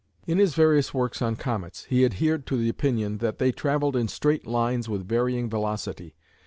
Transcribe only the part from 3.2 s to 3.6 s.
they